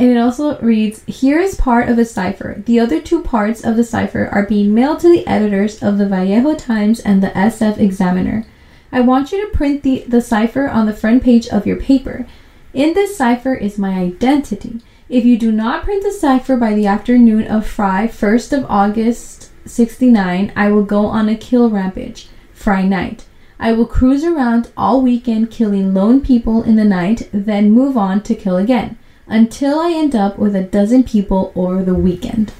And 0.00 0.10
it 0.10 0.16
also 0.16 0.58
reads 0.58 1.04
Here 1.04 1.38
is 1.38 1.54
part 1.54 1.88
of 1.88 1.96
a 1.96 2.04
cipher. 2.04 2.60
The 2.66 2.80
other 2.80 3.00
two 3.00 3.22
parts 3.22 3.64
of 3.64 3.76
the 3.76 3.84
cipher 3.84 4.28
are 4.32 4.44
being 4.44 4.74
mailed 4.74 4.98
to 5.00 5.08
the 5.08 5.24
editors 5.24 5.84
of 5.84 5.98
the 5.98 6.08
Vallejo 6.08 6.56
Times 6.56 6.98
and 6.98 7.22
the 7.22 7.28
SF 7.28 7.78
Examiner. 7.78 8.44
I 8.90 9.02
want 9.02 9.30
you 9.30 9.40
to 9.40 9.56
print 9.56 9.84
the, 9.84 10.04
the 10.08 10.20
cipher 10.20 10.66
on 10.66 10.86
the 10.86 10.92
front 10.92 11.22
page 11.22 11.46
of 11.46 11.64
your 11.64 11.76
paper. 11.76 12.26
In 12.74 12.92
this 12.92 13.16
cipher 13.16 13.54
is 13.54 13.78
my 13.78 14.00
identity. 14.00 14.80
If 15.08 15.24
you 15.24 15.38
do 15.38 15.52
not 15.52 15.84
print 15.84 16.02
the 16.02 16.10
cipher 16.10 16.56
by 16.56 16.74
the 16.74 16.88
afternoon 16.88 17.46
of 17.46 17.64
Fry, 17.64 18.08
1st 18.08 18.58
of 18.58 18.66
August 18.68 19.52
69, 19.64 20.52
I 20.56 20.72
will 20.72 20.82
go 20.82 21.06
on 21.06 21.28
a 21.28 21.36
kill 21.36 21.70
rampage. 21.70 22.26
Fry 22.52 22.82
night. 22.82 23.26
I 23.60 23.70
will 23.74 23.86
cruise 23.86 24.24
around 24.24 24.72
all 24.76 25.00
weekend 25.02 25.52
killing 25.52 25.94
lone 25.94 26.20
people 26.20 26.64
in 26.64 26.74
the 26.74 26.84
night, 26.84 27.28
then 27.32 27.70
move 27.70 27.96
on 27.96 28.24
to 28.24 28.34
kill 28.34 28.56
again, 28.56 28.98
until 29.28 29.78
I 29.78 29.92
end 29.92 30.16
up 30.16 30.36
with 30.36 30.56
a 30.56 30.62
dozen 30.64 31.04
people 31.04 31.52
over 31.54 31.84
the 31.84 31.94
weekend. 31.94 32.52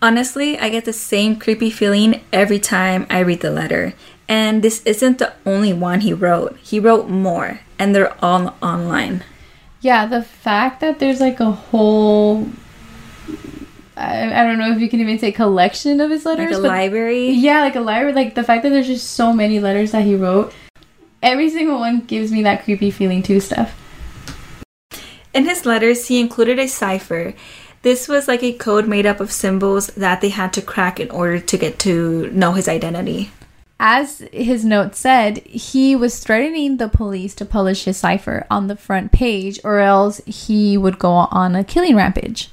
Honestly, 0.00 0.58
I 0.58 0.70
get 0.70 0.86
the 0.86 0.94
same 0.94 1.36
creepy 1.36 1.68
feeling 1.68 2.24
every 2.32 2.58
time 2.58 3.06
I 3.10 3.18
read 3.18 3.40
the 3.40 3.50
letter. 3.50 3.92
And 4.28 4.62
this 4.62 4.82
isn't 4.82 5.18
the 5.18 5.32
only 5.44 5.72
one 5.72 6.00
he 6.00 6.12
wrote. 6.12 6.56
He 6.58 6.80
wrote 6.80 7.08
more, 7.08 7.60
and 7.78 7.94
they're 7.94 8.16
all 8.24 8.56
online. 8.60 9.22
Yeah, 9.80 10.06
the 10.06 10.22
fact 10.22 10.80
that 10.80 10.98
there's 10.98 11.20
like 11.20 11.38
a 11.38 11.52
whole 11.52 12.48
I, 13.96 14.40
I 14.40 14.44
don't 14.44 14.58
know 14.58 14.70
if 14.72 14.80
you 14.80 14.88
can 14.88 15.00
even 15.00 15.18
say 15.18 15.32
collection 15.32 16.00
of 16.00 16.10
his 16.10 16.26
letters. 16.26 16.58
Like 16.58 16.64
a 16.64 16.68
library? 16.68 17.30
Yeah, 17.30 17.60
like 17.60 17.76
a 17.76 17.80
library. 17.80 18.12
Like 18.12 18.34
the 18.34 18.44
fact 18.44 18.62
that 18.62 18.70
there's 18.70 18.86
just 18.86 19.12
so 19.12 19.32
many 19.32 19.58
letters 19.58 19.92
that 19.92 20.04
he 20.04 20.14
wrote. 20.14 20.52
Every 21.22 21.48
single 21.48 21.78
one 21.78 22.00
gives 22.00 22.30
me 22.30 22.42
that 22.42 22.64
creepy 22.64 22.90
feeling 22.90 23.22
too, 23.22 23.40
stuff. 23.40 23.74
In 25.32 25.44
his 25.44 25.66
letters, 25.66 26.08
he 26.08 26.20
included 26.20 26.58
a 26.58 26.66
cipher 26.66 27.34
This 27.82 28.08
was 28.08 28.26
like 28.26 28.42
a 28.42 28.52
code 28.52 28.88
made 28.88 29.06
up 29.06 29.20
of 29.20 29.30
symbols 29.30 29.88
that 29.88 30.20
they 30.20 30.30
had 30.30 30.52
to 30.54 30.62
crack 30.62 30.98
in 30.98 31.10
order 31.10 31.38
to 31.38 31.56
get 31.56 31.78
to 31.80 32.28
know 32.32 32.52
his 32.52 32.68
identity. 32.68 33.30
As 33.78 34.20
his 34.32 34.64
note 34.64 34.94
said, 34.94 35.38
he 35.46 35.94
was 35.94 36.18
threatening 36.18 36.78
the 36.78 36.88
police 36.88 37.34
to 37.34 37.44
publish 37.44 37.84
his 37.84 37.98
cipher 37.98 38.46
on 38.50 38.68
the 38.68 38.76
front 38.76 39.12
page 39.12 39.60
or 39.62 39.80
else 39.80 40.20
he 40.24 40.78
would 40.78 40.98
go 40.98 41.10
on 41.10 41.54
a 41.54 41.62
killing 41.62 41.94
rampage. 41.94 42.48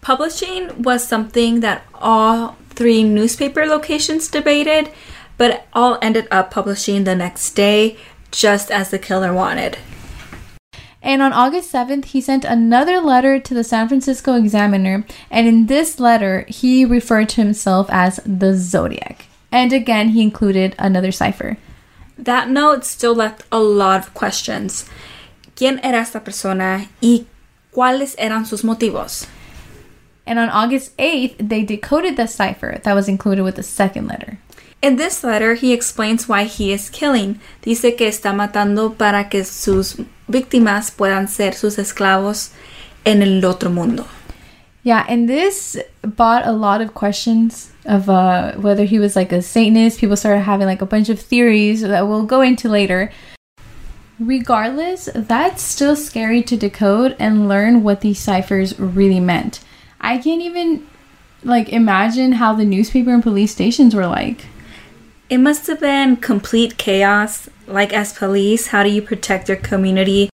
Publishing 0.00 0.82
was 0.82 1.06
something 1.06 1.60
that 1.60 1.84
all 1.94 2.56
three 2.70 3.04
newspaper 3.04 3.66
locations 3.66 4.28
debated, 4.28 4.90
but 5.36 5.66
all 5.72 5.98
ended 6.02 6.26
up 6.30 6.50
publishing 6.50 7.04
the 7.04 7.14
next 7.14 7.52
day, 7.52 7.96
just 8.32 8.70
as 8.70 8.90
the 8.90 8.98
killer 8.98 9.32
wanted. 9.32 9.78
And 11.00 11.22
on 11.22 11.32
August 11.32 11.72
7th, 11.72 12.06
he 12.06 12.20
sent 12.20 12.44
another 12.44 13.00
letter 13.00 13.38
to 13.38 13.54
the 13.54 13.62
San 13.62 13.88
Francisco 13.88 14.34
Examiner, 14.34 15.06
and 15.30 15.46
in 15.46 15.66
this 15.66 16.00
letter, 16.00 16.44
he 16.48 16.84
referred 16.84 17.28
to 17.30 17.42
himself 17.42 17.86
as 17.90 18.18
the 18.26 18.54
Zodiac. 18.54 19.26
And 19.50 19.72
again, 19.72 20.10
he 20.10 20.22
included 20.22 20.74
another 20.78 21.12
cipher. 21.12 21.56
That 22.18 22.50
note 22.50 22.84
still 22.84 23.14
left 23.14 23.44
a 23.50 23.58
lot 23.58 24.00
of 24.00 24.14
questions. 24.14 24.84
¿Quién 25.56 25.80
era 25.82 25.98
esta 26.00 26.20
persona 26.20 26.88
y 27.00 27.26
cuáles 27.74 28.14
eran 28.18 28.44
sus 28.44 28.62
motivos? 28.62 29.26
And 30.26 30.38
on 30.38 30.50
August 30.50 30.96
8th, 30.98 31.36
they 31.38 31.64
decoded 31.64 32.16
the 32.16 32.26
cipher 32.26 32.80
that 32.82 32.94
was 32.94 33.08
included 33.08 33.42
with 33.42 33.56
the 33.56 33.62
second 33.62 34.08
letter. 34.08 34.38
In 34.82 34.96
this 34.96 35.24
letter, 35.24 35.54
he 35.54 35.72
explains 35.72 36.28
why 36.28 36.44
he 36.44 36.72
is 36.72 36.90
killing. 36.90 37.40
Dice 37.62 37.96
que 37.96 38.06
está 38.06 38.32
matando 38.32 38.96
para 38.96 39.28
que 39.28 39.42
sus 39.44 39.96
víctimas 40.28 40.90
puedan 40.90 41.28
ser 41.28 41.52
sus 41.52 41.78
esclavos 41.78 42.50
en 43.04 43.22
el 43.22 43.44
otro 43.44 43.70
mundo. 43.70 44.06
Yeah, 44.84 45.04
and 45.08 45.28
this 45.28 45.76
brought 46.02 46.46
a 46.46 46.52
lot 46.52 46.80
of 46.80 46.94
questions 46.94 47.72
of 47.88 48.08
uh, 48.08 48.52
whether 48.52 48.84
he 48.84 48.98
was 48.98 49.16
like 49.16 49.32
a 49.32 49.42
Satanist. 49.42 49.98
People 49.98 50.16
started 50.16 50.42
having 50.42 50.66
like 50.66 50.82
a 50.82 50.86
bunch 50.86 51.08
of 51.08 51.18
theories 51.18 51.80
that 51.80 52.06
we'll 52.06 52.26
go 52.26 52.42
into 52.42 52.68
later. 52.68 53.10
Regardless, 54.20 55.08
that's 55.14 55.62
still 55.62 55.96
scary 55.96 56.42
to 56.42 56.56
decode 56.56 57.16
and 57.18 57.48
learn 57.48 57.82
what 57.82 58.02
these 58.02 58.18
ciphers 58.18 58.78
really 58.78 59.20
meant. 59.20 59.60
I 60.00 60.18
can't 60.18 60.42
even 60.42 60.86
like 61.42 61.70
imagine 61.70 62.32
how 62.32 62.54
the 62.54 62.64
newspaper 62.64 63.10
and 63.10 63.22
police 63.22 63.52
stations 63.52 63.94
were 63.94 64.06
like. 64.06 64.46
It 65.30 65.38
must 65.38 65.66
have 65.66 65.80
been 65.80 66.16
complete 66.16 66.78
chaos. 66.78 67.48
Like, 67.66 67.92
as 67.92 68.14
police, 68.14 68.68
how 68.68 68.82
do 68.82 68.88
you 68.88 69.02
protect 69.02 69.48
your 69.48 69.58
community 69.58 70.30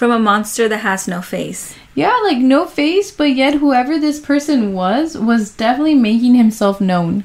from 0.00 0.10
a 0.10 0.18
monster 0.18 0.66
that 0.66 0.78
has 0.78 1.06
no 1.06 1.20
face? 1.20 1.74
Yeah, 1.94 2.16
like 2.24 2.38
no 2.38 2.64
face, 2.64 3.10
but 3.10 3.34
yet 3.34 3.56
whoever 3.56 3.98
this 3.98 4.18
person 4.18 4.72
was 4.72 5.14
was 5.14 5.50
definitely 5.50 5.94
making 5.94 6.36
himself 6.36 6.80
known. 6.80 7.24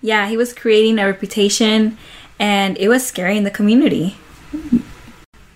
Yeah, 0.00 0.28
he 0.28 0.36
was 0.36 0.54
creating 0.54 1.00
a 1.00 1.06
reputation 1.06 1.98
and 2.38 2.78
it 2.78 2.88
was 2.88 3.04
scaring 3.04 3.42
the 3.42 3.50
community. 3.50 4.16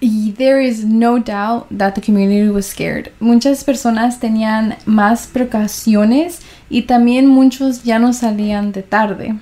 There 0.01 0.61
is 0.61 0.85
no 0.85 1.21
doubt 1.21 1.69
that 1.71 1.95
the 1.95 2.01
community 2.01 2.51
was 2.51 2.67
scared. 2.67 3.13
Muchas 3.21 3.63
personas 3.63 4.19
tenían 4.19 4.85
más 4.85 5.29
precauciones 5.29 6.43
y 6.69 6.83
también 6.83 7.29
muchos 7.29 7.85
ya 7.85 7.99
no 7.99 8.09
salían 8.09 8.73
de 8.73 8.83
tarde. 8.83 9.39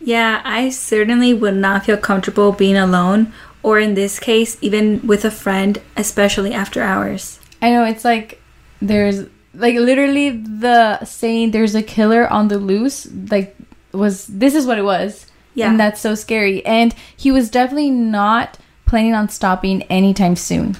Yeah, 0.00 0.40
I 0.44 0.70
certainly 0.70 1.34
would 1.34 1.56
not 1.56 1.86
feel 1.86 1.96
comfortable 1.96 2.52
being 2.52 2.76
alone, 2.76 3.32
or 3.64 3.80
in 3.80 3.94
this 3.94 4.20
case, 4.20 4.56
even 4.60 5.04
with 5.06 5.24
a 5.24 5.30
friend, 5.30 5.80
especially 5.96 6.52
after 6.52 6.82
hours. 6.82 7.40
I 7.62 7.70
know 7.70 7.84
it's 7.84 8.04
like 8.04 8.40
there's 8.80 9.26
like 9.54 9.74
literally 9.76 10.30
the 10.30 11.02
saying 11.04 11.52
there's 11.52 11.74
a 11.74 11.82
killer 11.82 12.28
on 12.28 12.48
the 12.48 12.58
loose 12.58 13.08
like 13.30 13.56
was 13.92 14.26
this 14.26 14.54
is 14.54 14.66
what 14.66 14.78
it 14.78 14.84
was. 14.84 15.26
Yeah. 15.54 15.70
And 15.70 15.80
that's 15.80 16.00
so 16.00 16.14
scary. 16.14 16.64
And 16.66 16.94
he 17.16 17.30
was 17.30 17.48
definitely 17.48 17.90
not 17.90 18.58
planning 18.86 19.14
on 19.14 19.28
stopping 19.28 19.82
anytime 19.84 20.36
soon. 20.36 20.76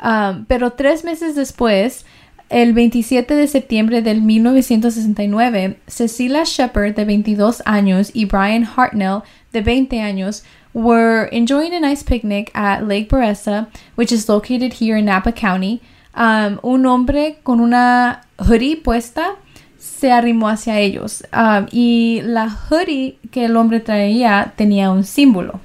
Um, 0.00 0.46
pero 0.46 0.70
tres 0.70 1.04
meses 1.04 1.36
después, 1.36 2.04
el 2.50 2.74
27 2.74 3.34
de 3.34 3.46
septiembre 3.46 4.02
del 4.02 4.20
1969, 4.20 5.78
Cecelia 5.86 6.44
Shepard, 6.44 6.96
de 6.96 7.04
22 7.04 7.62
años, 7.64 8.10
y 8.12 8.24
Bryan 8.24 8.64
Hartnell, 8.64 9.22
de 9.52 9.60
20 9.60 10.00
años, 10.00 10.42
were 10.72 11.24
enjoying 11.26 11.74
a 11.74 11.80
nice 11.80 12.02
picnic 12.02 12.50
at 12.54 12.86
Lake 12.86 13.08
Berryessa, 13.08 13.68
which 13.94 14.12
is 14.12 14.28
located 14.28 14.74
here 14.74 14.96
in 14.96 15.06
Napa 15.06 15.32
County. 15.32 15.80
Um, 16.14 16.60
un 16.62 16.84
hombre 16.86 17.38
con 17.44 17.60
una 17.60 18.22
hoodie 18.38 18.76
puesta 18.76 19.36
se 19.78 20.10
arrimó 20.10 20.48
hacia 20.48 20.78
ellos 20.78 21.22
um, 21.32 21.66
y 21.72 22.20
la 22.24 22.48
hoodie 22.48 23.18
que 23.30 23.44
el 23.44 23.56
hombre 23.56 23.80
traía 23.80 24.52
tenía 24.56 24.90
un 24.90 25.04
símbolo. 25.04 25.60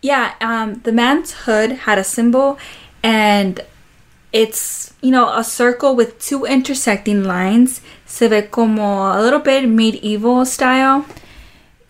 Yeah, 0.00 0.34
um, 0.40 0.80
the 0.84 0.92
man's 0.92 1.32
hood 1.44 1.72
had 1.86 1.98
a 1.98 2.04
symbol, 2.04 2.56
and 3.02 3.60
it's, 4.32 4.94
you 5.02 5.10
know, 5.10 5.28
a 5.36 5.42
circle 5.42 5.96
with 5.96 6.20
two 6.20 6.44
intersecting 6.44 7.24
lines. 7.24 7.80
Se 8.06 8.28
ve 8.28 8.42
como 8.42 9.12
a 9.12 9.20
little 9.20 9.40
bit 9.40 9.68
medieval 9.68 10.44
style. 10.44 11.04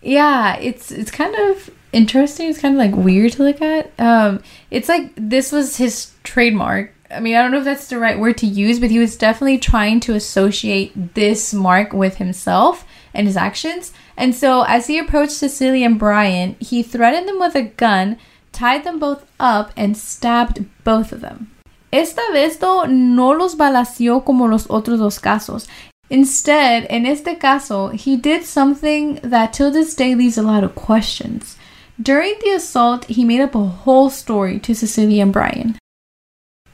Yeah, 0.01 0.55
it's 0.57 0.91
it's 0.91 1.11
kind 1.11 1.35
of 1.35 1.69
interesting. 1.91 2.49
It's 2.49 2.59
kind 2.59 2.75
of 2.75 2.79
like 2.79 3.05
weird 3.05 3.33
to 3.33 3.43
look 3.43 3.61
at. 3.61 3.91
Um, 3.99 4.41
it's 4.71 4.89
like 4.89 5.11
this 5.15 5.51
was 5.51 5.77
his 5.77 6.13
trademark. 6.23 6.93
I 7.11 7.19
mean, 7.19 7.35
I 7.35 7.41
don't 7.41 7.51
know 7.51 7.57
if 7.57 7.65
that's 7.65 7.87
the 7.87 7.97
right 7.97 8.19
word 8.19 8.37
to 8.37 8.45
use, 8.45 8.79
but 8.79 8.91
he 8.91 8.99
was 8.99 9.17
definitely 9.17 9.57
trying 9.57 9.99
to 10.01 10.13
associate 10.13 11.15
this 11.15 11.53
mark 11.53 11.91
with 11.91 12.17
himself 12.17 12.85
and 13.13 13.25
his 13.25 13.35
actions. 13.35 13.91
And 14.15 14.35
so, 14.35 14.63
as 14.63 14.87
he 14.87 14.99
approached 14.99 15.31
Cecelia 15.31 15.85
and 15.85 15.97
Bryan, 15.97 16.55
he 16.59 16.83
threatened 16.83 17.27
them 17.27 17.39
with 17.39 17.55
a 17.55 17.63
gun, 17.63 18.17
tied 18.51 18.83
them 18.83 18.99
both 18.99 19.25
up, 19.39 19.71
and 19.75 19.97
stabbed 19.97 20.65
both 20.83 21.11
of 21.11 21.21
them. 21.21 21.51
Esta 21.91 22.21
vez 22.31 22.57
though, 22.57 22.85
no 22.85 23.31
los 23.31 23.55
balació 23.55 24.23
como 24.23 24.45
los 24.45 24.67
otros 24.67 24.99
dos 24.99 25.17
casos. 25.19 25.67
Instead, 26.09 26.87
in 26.89 27.05
este 27.05 27.37
caso, 27.37 27.91
he 27.93 28.17
did 28.17 28.43
something 28.43 29.19
that 29.21 29.53
till 29.53 29.71
this 29.71 29.95
day 29.95 30.15
leaves 30.15 30.37
a 30.37 30.41
lot 30.41 30.63
of 30.63 30.73
questions. 30.73 31.55
During 32.01 32.33
the 32.41 32.55
assault, 32.55 33.05
he 33.05 33.25
made 33.25 33.41
up 33.41 33.53
a 33.53 33.59
whole 33.59 34.09
story 34.09 34.59
to 34.61 34.73
Cecilia 34.73 35.21
and 35.21 35.33
Brian. 35.33 35.77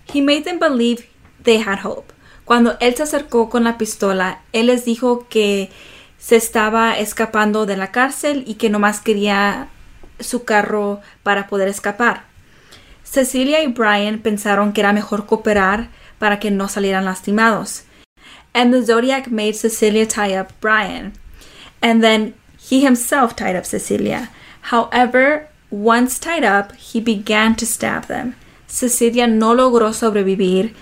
He 0.05 0.21
made 0.21 0.45
them 0.45 0.59
believe 0.59 1.07
they 1.43 1.57
had 1.57 1.79
hope. 1.79 2.13
Cuando 2.45 2.77
él 2.79 2.95
se 2.95 3.03
acercó 3.03 3.49
con 3.49 3.63
la 3.63 3.77
pistola, 3.77 4.41
él 4.53 4.67
les 4.67 4.85
dijo 4.85 5.27
que 5.27 5.71
se 6.17 6.35
estaba 6.35 6.97
escapando 6.97 7.65
de 7.65 7.75
la 7.75 7.91
cárcel 7.91 8.43
y 8.47 8.53
que 8.53 8.69
nomás 8.69 9.01
quería 9.01 9.67
su 10.19 10.43
carro 10.43 11.01
para 11.23 11.47
poder 11.47 11.67
escapar. 11.67 12.23
Cecilia 13.03 13.63
y 13.63 13.67
Brian 13.67 14.19
pensaron 14.19 14.73
que 14.73 14.81
era 14.81 14.93
mejor 14.93 15.25
cooperar 15.25 15.89
para 16.19 16.39
que 16.39 16.51
no 16.51 16.67
salieran 16.67 17.05
lastimados. 17.05 17.83
And 18.55 18.73
the 18.73 18.81
Zodiac 18.81 19.29
made 19.29 19.57
Cecelia 19.57 20.05
tie 20.05 20.33
up 20.33 20.57
Bryan. 20.61 21.11
And 21.81 22.01
then 22.01 22.33
he 22.57 22.81
himself 22.81 23.35
tied 23.35 23.57
up 23.57 23.65
Cecelia. 23.65 24.29
However, 24.71 25.49
once 25.69 26.17
tied 26.17 26.45
up, 26.45 26.73
he 26.75 27.01
began 27.01 27.55
to 27.57 27.65
stab 27.65 28.05
them. 28.05 28.35
Cecelia 28.65 29.27
no 29.27 29.53
logró 29.53 29.93
sobrevivir, 29.93 30.73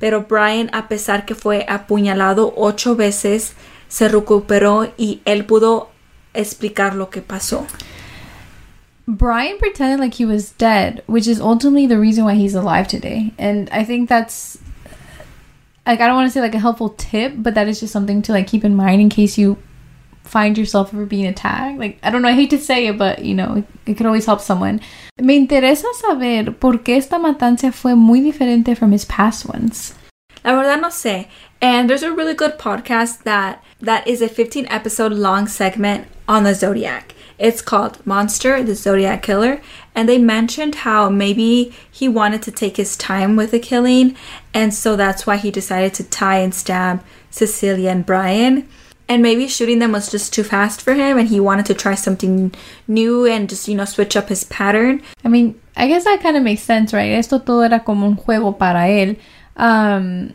pero 0.00 0.22
Bryan, 0.22 0.70
a 0.72 0.88
pesar 0.88 1.24
que 1.24 1.36
fue 1.36 1.64
apuñalado 1.68 2.52
ocho 2.56 2.96
veces, 2.96 3.54
se 3.88 4.08
recuperó 4.08 4.92
y 4.98 5.20
él 5.24 5.46
pudo 5.46 5.88
explicar 6.34 6.96
lo 6.96 7.10
que 7.10 7.22
pasó. 7.22 7.66
Bryan 9.06 9.58
pretended 9.58 10.00
like 10.00 10.14
he 10.14 10.24
was 10.24 10.50
dead, 10.52 11.02
which 11.06 11.28
is 11.28 11.40
ultimately 11.40 11.86
the 11.86 11.98
reason 11.98 12.24
why 12.24 12.34
he's 12.34 12.54
alive 12.54 12.88
today. 12.88 13.32
And 13.38 13.68
I 13.70 13.84
think 13.84 14.08
that's 14.08 14.58
like 15.86 16.00
I 16.00 16.06
don't 16.06 16.16
want 16.16 16.28
to 16.28 16.32
say 16.32 16.40
like 16.40 16.54
a 16.54 16.58
helpful 16.58 16.90
tip, 16.90 17.34
but 17.36 17.54
that 17.54 17.68
is 17.68 17.80
just 17.80 17.92
something 17.92 18.22
to 18.22 18.32
like 18.32 18.46
keep 18.46 18.64
in 18.64 18.74
mind 18.74 19.00
in 19.00 19.08
case 19.08 19.38
you 19.38 19.56
find 20.24 20.56
yourself 20.56 20.94
ever 20.94 21.06
being 21.06 21.26
attacked. 21.26 21.78
Like 21.78 21.98
I 22.02 22.10
don't 22.10 22.22
know, 22.22 22.28
I 22.28 22.34
hate 22.34 22.50
to 22.50 22.58
say 22.58 22.86
it, 22.86 22.98
but 22.98 23.24
you 23.24 23.34
know, 23.34 23.56
it, 23.56 23.64
it 23.86 23.96
could 23.96 24.06
always 24.06 24.26
help 24.26 24.40
someone. 24.40 24.80
Me 25.18 25.36
interesa 25.36 25.86
saber 25.94 26.52
por 26.58 26.78
qué 26.78 26.96
esta 26.96 27.18
matanza 27.18 27.72
fue 27.72 27.94
muy 27.94 28.20
diferente 28.20 28.76
from 28.76 28.92
his 28.92 29.04
past 29.04 29.46
ones. 29.46 29.94
La 30.44 30.54
verdad 30.54 30.80
no 30.80 30.88
sé. 30.88 31.28
And 31.60 31.88
there's 31.88 32.02
a 32.02 32.12
really 32.12 32.34
good 32.34 32.58
podcast 32.58 33.24
that 33.24 33.62
that 33.80 34.06
is 34.06 34.22
a 34.22 34.28
15 34.28 34.66
episode 34.68 35.12
long 35.12 35.46
segment 35.46 36.08
on 36.28 36.44
the 36.44 36.54
Zodiac. 36.54 37.14
It's 37.38 37.62
called 37.62 38.04
Monster, 38.06 38.62
the 38.62 38.74
Zodiac 38.74 39.22
Killer, 39.22 39.62
and 39.94 40.06
they 40.06 40.18
mentioned 40.18 40.74
how 40.76 41.08
maybe 41.08 41.74
he 41.90 42.06
wanted 42.06 42.42
to 42.42 42.50
take 42.50 42.76
his 42.76 42.96
time 42.96 43.34
with 43.34 43.50
the 43.50 43.58
killing, 43.58 44.14
and 44.52 44.74
so 44.74 44.94
that's 44.94 45.26
why 45.26 45.36
he 45.36 45.50
decided 45.50 45.94
to 45.94 46.04
tie 46.04 46.38
and 46.38 46.54
stab 46.54 47.02
Cecelia 47.30 47.90
and 47.90 48.04
Bryan. 48.04 48.68
And 49.08 49.22
maybe 49.22 49.48
shooting 49.48 49.80
them 49.80 49.92
was 49.92 50.10
just 50.10 50.32
too 50.32 50.44
fast 50.44 50.82
for 50.82 50.92
him, 50.92 51.18
and 51.18 51.28
he 51.28 51.40
wanted 51.40 51.66
to 51.66 51.74
try 51.74 51.94
something 51.94 52.54
new 52.86 53.26
and 53.26 53.48
just, 53.48 53.66
you 53.66 53.74
know, 53.74 53.86
switch 53.86 54.16
up 54.16 54.28
his 54.28 54.44
pattern. 54.44 55.02
I 55.24 55.28
mean, 55.28 55.58
I 55.76 55.88
guess 55.88 56.04
that 56.04 56.22
kind 56.22 56.36
of 56.36 56.42
makes 56.42 56.62
sense, 56.62 56.92
right? 56.92 57.12
Esto 57.12 57.38
todo 57.38 57.62
era 57.62 57.80
como 57.80 58.06
un 58.06 58.16
juego 58.16 58.56
para 58.56 58.86
él. 58.86 59.16
Um, 59.60 60.34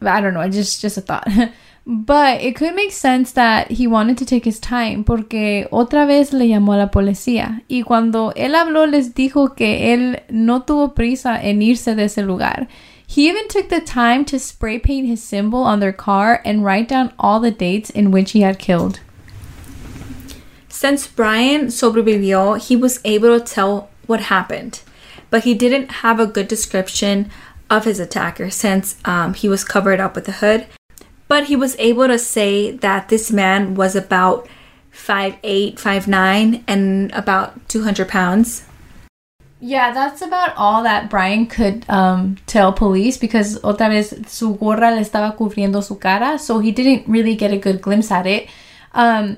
I 0.00 0.20
don't 0.20 0.34
know, 0.34 0.48
just 0.48 0.80
just 0.80 0.96
a 0.96 1.02
thought. 1.02 1.28
But 1.90 2.42
it 2.42 2.54
could 2.54 2.74
make 2.74 2.92
sense 2.92 3.32
that 3.32 3.70
he 3.70 3.86
wanted 3.86 4.18
to 4.18 4.26
take 4.26 4.44
his 4.44 4.60
time 4.60 5.04
porque 5.04 5.66
otra 5.72 6.06
vez 6.06 6.34
le 6.34 6.44
llamó 6.44 6.74
a 6.74 6.76
la 6.76 6.90
policía 6.90 7.62
y 7.66 7.82
cuando 7.82 8.30
él 8.36 8.54
habló 8.54 8.86
les 8.86 9.14
dijo 9.14 9.56
que 9.56 9.94
él 9.94 10.20
no 10.28 10.64
tuvo 10.64 10.94
prisa 10.94 11.42
en 11.42 11.62
irse 11.62 11.96
de 11.96 12.04
ese 12.04 12.18
lugar. 12.18 12.66
He 13.06 13.26
even 13.26 13.48
took 13.48 13.70
the 13.70 13.80
time 13.80 14.26
to 14.26 14.38
spray 14.38 14.78
paint 14.78 15.06
his 15.06 15.22
symbol 15.22 15.60
on 15.60 15.80
their 15.80 15.94
car 15.94 16.42
and 16.44 16.62
write 16.62 16.88
down 16.88 17.14
all 17.18 17.40
the 17.40 17.50
dates 17.50 17.88
in 17.88 18.10
which 18.10 18.32
he 18.32 18.42
had 18.42 18.58
killed. 18.58 19.00
Since 20.68 21.06
Bryan 21.06 21.68
sobrevivió, 21.68 22.60
he 22.60 22.76
was 22.76 23.00
able 23.06 23.38
to 23.38 23.42
tell 23.42 23.88
what 24.06 24.28
happened, 24.28 24.82
but 25.30 25.44
he 25.44 25.54
didn't 25.54 26.02
have 26.02 26.20
a 26.20 26.26
good 26.26 26.48
description 26.48 27.30
of 27.70 27.84
his 27.84 28.00
attacker 28.00 28.50
since 28.50 28.96
um, 29.04 29.34
he 29.34 29.48
was 29.48 29.64
covered 29.64 30.00
up 30.00 30.14
with 30.14 30.28
a 30.28 30.32
hood. 30.32 30.66
But 31.28 31.44
he 31.44 31.56
was 31.56 31.76
able 31.78 32.06
to 32.06 32.18
say 32.18 32.70
that 32.70 33.08
this 33.08 33.30
man 33.30 33.74
was 33.74 33.94
about 33.94 34.48
5'8, 34.92 35.74
5'9, 35.74 36.64
and 36.66 37.12
about 37.12 37.68
200 37.68 38.08
pounds. 38.08 38.64
Yeah, 39.60 39.92
that's 39.92 40.22
about 40.22 40.56
all 40.56 40.84
that 40.84 41.10
Bryan 41.10 41.46
could 41.46 41.84
um, 41.90 42.36
tell 42.46 42.72
police 42.72 43.16
because 43.16 43.58
otra 43.60 43.88
vez 43.88 44.14
su 44.28 44.54
gorra 44.54 44.92
le 44.92 45.00
estaba 45.00 45.36
cubriendo 45.36 45.82
su 45.82 45.96
cara, 45.96 46.38
so 46.38 46.60
he 46.60 46.70
didn't 46.70 47.08
really 47.08 47.34
get 47.34 47.52
a 47.52 47.58
good 47.58 47.82
glimpse 47.82 48.10
at 48.10 48.26
it. 48.26 48.48
Um, 48.94 49.36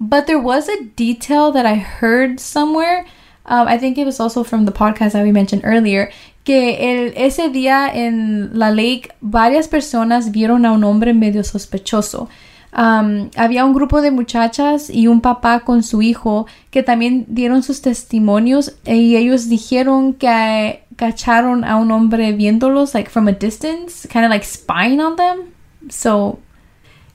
but 0.00 0.26
there 0.26 0.38
was 0.38 0.68
a 0.68 0.84
detail 0.84 1.52
that 1.52 1.66
I 1.66 1.74
heard 1.74 2.40
somewhere. 2.40 3.06
Um, 3.44 3.68
I 3.68 3.76
think 3.76 3.98
it 3.98 4.04
was 4.04 4.20
also 4.20 4.42
from 4.42 4.64
the 4.64 4.72
podcast 4.72 5.12
that 5.12 5.22
we 5.22 5.32
mentioned 5.32 5.62
earlier. 5.64 6.10
Que 6.44 6.92
el, 6.92 7.14
ese 7.16 7.50
día 7.50 7.88
en 7.92 8.58
la 8.58 8.70
lake 8.70 9.10
varias 9.20 9.68
personas 9.68 10.32
vieron 10.32 10.66
a 10.66 10.72
un 10.72 10.84
hombre 10.84 11.14
medio 11.14 11.44
sospechoso. 11.44 12.28
Había 12.72 13.64
un 13.66 13.74
grupo 13.74 14.00
de 14.00 14.10
muchachas 14.10 14.88
y 14.88 15.06
un 15.06 15.20
papá 15.20 15.60
con 15.60 15.82
su 15.82 16.00
hijo 16.00 16.46
que 16.70 16.82
también 16.82 17.26
dieron 17.28 17.62
sus 17.62 17.82
testimonios 17.82 18.76
y 18.86 19.16
ellos 19.16 19.48
dijeron 19.48 20.14
que 20.14 20.82
cacharon 20.96 21.64
a 21.64 21.76
un 21.76 21.90
hombre 21.90 22.32
viéndolos 22.32 22.94
like 22.94 23.10
from 23.10 23.28
a 23.28 23.32
distance, 23.32 24.08
kind 24.08 24.24
of 24.24 24.30
like 24.30 24.44
spying 24.44 25.00
on 25.00 25.16
them. 25.16 25.38
So 25.90 26.38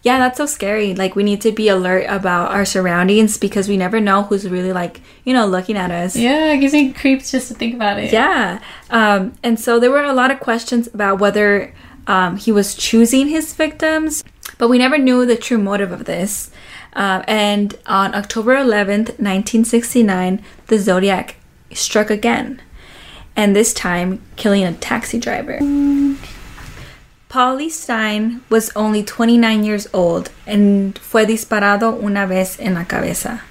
yeah, 0.08 0.20
that's 0.20 0.38
so 0.38 0.46
scary. 0.46 0.96
Like 0.96 1.18
we 1.18 1.24
need 1.24 1.42
to 1.42 1.52
be 1.52 1.68
alert 1.68 2.06
about 2.08 2.52
our 2.52 2.64
surroundings 2.64 3.38
because 3.38 3.68
we 3.68 3.76
never 3.76 4.00
know 4.00 4.24
who's 4.24 4.48
really 4.48 4.72
like, 4.72 5.02
you 5.26 5.34
know, 5.34 5.46
looking 5.46 5.76
at 5.76 5.92
us. 5.92 6.16
Yeah, 6.16 6.54
it 6.54 6.60
gives 6.60 6.72
me 6.72 6.94
creeps 6.94 7.30
just 7.30 7.50
to 7.50 7.54
think 7.54 7.76
about 7.76 8.00
it. 8.00 8.14
Yeah. 8.14 8.62
Um, 8.90 9.34
and 9.44 9.60
so 9.60 9.82
there 9.82 9.92
were 9.92 10.06
a 10.06 10.14
lot 10.14 10.32
of 10.32 10.40
questions 10.40 10.88
about 10.88 11.20
whether 11.20 11.74
um, 12.08 12.38
he 12.38 12.54
was 12.54 12.74
choosing 12.74 13.28
his 13.28 13.54
victims, 13.54 14.24
but 14.58 14.70
we 14.70 14.78
never 14.78 14.98
knew 14.98 15.26
the 15.26 15.36
true 15.36 15.58
motive 15.58 15.92
of 15.92 16.06
this. 16.06 16.52
Uh, 16.94 17.22
and 17.28 17.78
on 17.86 18.16
October 18.16 18.56
11th, 18.56 19.20
1969, 19.20 20.42
the 20.68 20.80
Zodiac 20.80 21.36
struck 21.74 22.10
again, 22.10 22.62
and 23.36 23.54
this 23.54 23.74
time 23.74 24.22
killing 24.38 24.64
a 24.64 24.72
taxi 24.72 25.20
driver. 25.20 25.60
Paul 27.30 27.58
Lee 27.58 27.70
Stine 27.70 28.42
was 28.50 28.72
only 28.74 29.04
29 29.04 29.64
years 29.64 29.88
old 29.94 30.32
and 30.46 30.98
fue 30.98 31.26
disparado 31.26 32.02
una 32.02 32.26
vez 32.26 32.58
en 32.60 32.76
la 32.76 32.86
cabeza 32.86 33.42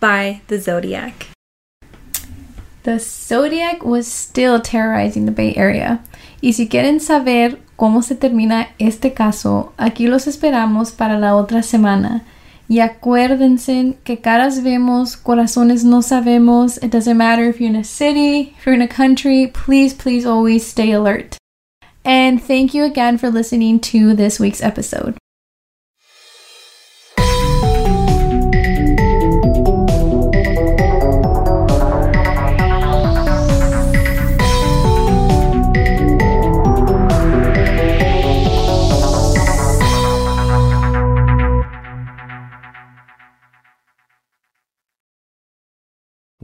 by 0.00 0.40
the 0.48 0.58
Zodiac. 0.58 1.26
The 2.84 2.98
Zodiac 2.98 3.84
was 3.84 4.06
still 4.06 4.60
terrorizing 4.60 5.26
the 5.26 5.32
Bay 5.32 5.54
Area. 5.54 6.00
Y 6.40 6.52
si 6.52 6.68
quieren 6.68 7.00
saber 7.00 7.58
cómo 7.76 8.02
se 8.02 8.14
termina 8.14 8.68
este 8.78 9.12
caso, 9.12 9.72
aquí 9.76 10.06
los 10.06 10.26
esperamos 10.26 10.92
para 10.92 11.18
la 11.18 11.34
otra 11.34 11.62
semana. 11.62 12.24
Y 12.68 12.80
acuérdense 12.80 13.98
que 14.02 14.20
caras 14.20 14.62
vemos, 14.62 15.16
corazones 15.16 15.84
no 15.84 16.00
sabemos. 16.00 16.78
It 16.82 16.90
doesn't 16.90 17.18
matter 17.18 17.44
if 17.44 17.60
you're 17.60 17.68
in 17.68 17.76
a 17.76 17.84
city, 17.84 18.54
if 18.56 18.64
you're 18.64 18.74
in 18.74 18.82
a 18.82 18.88
country, 18.88 19.48
please, 19.48 19.92
please 19.92 20.24
always 20.24 20.66
stay 20.66 20.92
alert. 20.92 21.36
And 22.06 22.40
thank 22.40 22.72
you 22.72 22.84
again 22.84 23.18
for 23.18 23.30
listening 23.30 23.80
to 23.80 24.14
this 24.14 24.38
week's 24.38 24.62
episode. 24.62 25.18